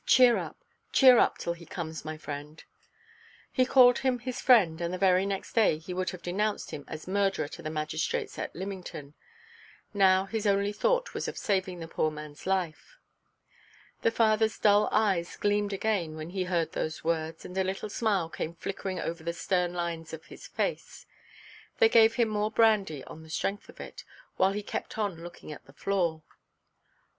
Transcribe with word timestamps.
Cheer 0.07 0.35
up, 0.37 0.57
cheer 0.91 1.19
up, 1.19 1.37
till 1.37 1.53
he 1.53 1.63
comes, 1.63 2.03
my 2.03 2.17
friend." 2.17 2.63
He 3.51 3.67
called 3.67 3.99
him 3.99 4.17
his 4.17 4.41
friend, 4.41 4.81
and 4.81 4.91
the 4.91 4.97
very 4.97 5.27
next 5.27 5.53
day 5.53 5.77
he 5.77 5.93
would 5.93 6.09
have 6.09 6.23
denounced 6.23 6.71
him 6.71 6.85
as 6.87 7.07
murderer 7.07 7.47
to 7.49 7.61
the 7.61 7.69
magistrates 7.69 8.39
at 8.39 8.55
Lymington. 8.55 9.13
Now 9.93 10.25
his 10.25 10.47
only 10.47 10.73
thought 10.73 11.13
was 11.13 11.27
of 11.27 11.37
saving 11.37 11.81
the 11.81 11.87
poor 11.87 12.09
manʼs 12.09 12.47
life. 12.47 12.97
The 14.01 14.09
fatherʼs 14.11 14.59
dull 14.63 14.89
eyes 14.91 15.37
gleamed 15.37 15.71
again 15.71 16.15
when 16.15 16.31
he 16.31 16.45
heard 16.45 16.71
those 16.71 17.03
words, 17.03 17.45
and 17.45 17.55
a 17.55 17.63
little 17.63 17.87
smile 17.87 18.27
came 18.27 18.55
flickering 18.55 18.99
over 18.99 19.21
the 19.23 19.33
stern 19.33 19.71
lines 19.71 20.13
of 20.13 20.25
his 20.25 20.47
face. 20.47 21.05
They 21.77 21.89
gave 21.89 22.15
him 22.15 22.27
more 22.27 22.49
brandy 22.49 23.03
on 23.03 23.21
the 23.21 23.29
strength 23.29 23.69
of 23.69 23.79
it, 23.79 24.03
while 24.35 24.53
he 24.53 24.63
kept 24.63 24.97
on 24.97 25.21
looking 25.21 25.51
at 25.51 25.65
the 25.65 25.73
door. 25.73 26.23